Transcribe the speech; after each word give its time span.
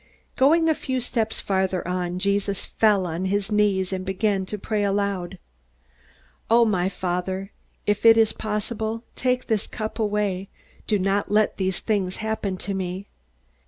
Going 0.35 0.67
a 0.67 0.73
few 0.73 0.99
steps 0.99 1.39
farther 1.39 1.87
on, 1.87 2.17
Jesus 2.17 2.65
fell 2.65 3.05
on 3.05 3.25
his 3.25 3.51
knees 3.51 3.93
and 3.93 4.03
began 4.03 4.47
to 4.47 4.57
pray 4.57 4.83
aloud: 4.83 5.37
"O 6.49 6.65
my 6.65 6.89
Father, 6.89 7.51
if 7.85 8.03
it 8.03 8.17
is 8.17 8.33
possible, 8.33 9.03
take 9.15 9.45
this 9.45 9.67
cup 9.67 9.99
away; 9.99 10.49
do 10.87 10.97
not 10.97 11.29
let 11.29 11.57
these 11.57 11.81
things 11.81 12.15
happen 12.15 12.57
to 12.57 12.73
me! 12.73 13.09